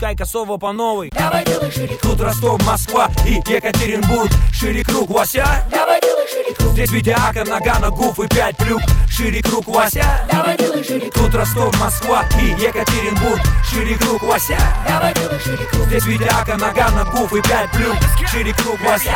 пускай 0.00 0.16
косово 0.16 0.56
по 0.56 0.72
новой. 0.72 1.10
Давай 1.10 1.44
делай 1.44 1.70
шире 1.70 1.94
круг. 1.98 2.18
Ростов, 2.20 2.64
Москва 2.66 3.10
и 3.28 3.34
Екатеринбург. 3.34 4.30
Шире 4.50 4.82
круг, 4.82 5.10
Вася. 5.10 5.44
Давай 5.70 6.00
делай 6.00 6.26
шире 6.26 6.54
круг. 6.54 6.72
Здесь 6.72 6.90
Ведяка, 6.90 7.44
Нагана, 7.44 7.90
Гуф 7.90 8.18
и 8.18 8.26
пять 8.28 8.56
плюк. 8.56 8.80
Шире 9.10 9.42
круг, 9.42 9.66
Вася. 9.68 10.04
Давай 10.32 10.56
делай 10.56 10.82
шире 10.82 11.10
круг. 11.10 11.34
Ростов, 11.34 11.78
Москва 11.78 12.24
и 12.40 12.46
Екатеринбург. 12.62 13.40
Шире 13.70 13.94
круг, 13.96 14.22
Вася. 14.22 14.56
Давай 14.88 15.12
делай 15.12 15.38
шире 15.38 15.66
круг. 15.70 15.86
Здесь 15.88 16.06
Ведяка, 16.06 16.56
Нагана, 16.56 17.04
Гуф 17.04 17.32
и 17.34 17.42
пять 17.42 17.70
плюк. 17.72 17.96
Шире 18.26 18.54
круг, 18.54 18.80
Вася. 18.80 19.12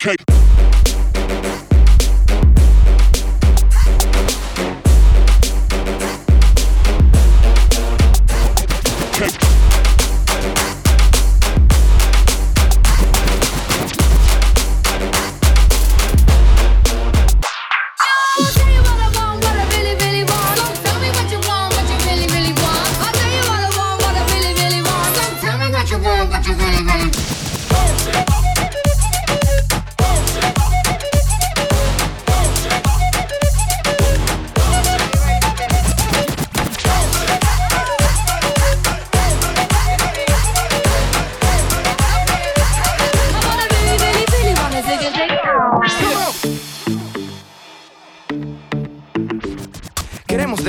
Cape. 0.00 0.20